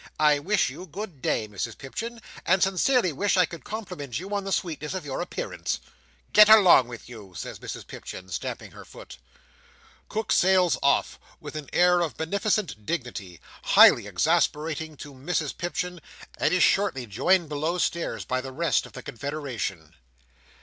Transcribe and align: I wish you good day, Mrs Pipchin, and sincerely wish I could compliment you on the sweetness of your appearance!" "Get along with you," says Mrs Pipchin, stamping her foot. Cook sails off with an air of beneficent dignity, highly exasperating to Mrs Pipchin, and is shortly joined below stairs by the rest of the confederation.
I 0.19 0.39
wish 0.39 0.71
you 0.71 0.87
good 0.87 1.21
day, 1.21 1.47
Mrs 1.47 1.77
Pipchin, 1.77 2.23
and 2.43 2.63
sincerely 2.63 3.13
wish 3.13 3.37
I 3.37 3.45
could 3.45 3.63
compliment 3.63 4.17
you 4.19 4.33
on 4.33 4.45
the 4.45 4.51
sweetness 4.51 4.95
of 4.95 5.05
your 5.05 5.21
appearance!" 5.21 5.79
"Get 6.33 6.49
along 6.49 6.87
with 6.87 7.07
you," 7.07 7.35
says 7.37 7.59
Mrs 7.59 7.85
Pipchin, 7.85 8.29
stamping 8.29 8.71
her 8.71 8.83
foot. 8.83 9.19
Cook 10.09 10.31
sails 10.31 10.75
off 10.81 11.19
with 11.39 11.55
an 11.55 11.69
air 11.71 11.99
of 11.99 12.17
beneficent 12.17 12.83
dignity, 12.83 13.39
highly 13.61 14.07
exasperating 14.07 14.97
to 14.97 15.13
Mrs 15.13 15.55
Pipchin, 15.55 15.99
and 16.39 16.51
is 16.51 16.63
shortly 16.63 17.05
joined 17.05 17.47
below 17.47 17.77
stairs 17.77 18.25
by 18.25 18.41
the 18.41 18.51
rest 18.51 18.87
of 18.87 18.93
the 18.93 19.03
confederation. 19.03 19.93